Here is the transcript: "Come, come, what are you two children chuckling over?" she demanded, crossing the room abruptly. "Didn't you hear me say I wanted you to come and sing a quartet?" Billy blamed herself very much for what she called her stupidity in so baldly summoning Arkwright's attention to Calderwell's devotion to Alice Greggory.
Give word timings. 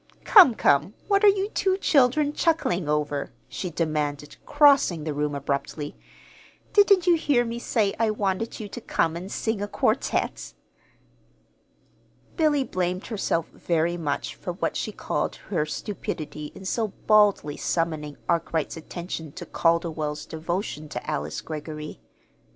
"Come, 0.23 0.55
come, 0.55 0.95
what 1.07 1.23
are 1.23 1.27
you 1.29 1.47
two 1.49 1.77
children 1.77 2.33
chuckling 2.33 2.89
over?" 2.89 3.31
she 3.47 3.69
demanded, 3.69 4.35
crossing 4.47 5.03
the 5.03 5.13
room 5.13 5.35
abruptly. 5.35 5.95
"Didn't 6.73 7.05
you 7.05 7.13
hear 7.13 7.45
me 7.45 7.59
say 7.59 7.93
I 7.99 8.09
wanted 8.09 8.59
you 8.59 8.67
to 8.67 8.81
come 8.81 9.15
and 9.15 9.31
sing 9.31 9.61
a 9.61 9.67
quartet?" 9.67 10.55
Billy 12.35 12.63
blamed 12.63 13.05
herself 13.05 13.49
very 13.49 13.95
much 13.95 14.33
for 14.33 14.53
what 14.53 14.75
she 14.75 14.91
called 14.91 15.35
her 15.35 15.67
stupidity 15.67 16.51
in 16.55 16.65
so 16.65 16.87
baldly 17.05 17.55
summoning 17.55 18.17
Arkwright's 18.27 18.77
attention 18.77 19.31
to 19.33 19.45
Calderwell's 19.45 20.25
devotion 20.25 20.89
to 20.89 21.07
Alice 21.11 21.41
Greggory. 21.41 22.01